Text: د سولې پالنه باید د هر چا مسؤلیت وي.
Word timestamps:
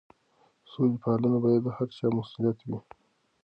د 0.63 0.65
سولې 0.71 0.97
پالنه 1.03 1.37
باید 1.43 1.61
د 1.65 1.69
هر 1.77 1.87
چا 1.97 2.05
مسؤلیت 2.17 2.57
وي. 2.67 2.79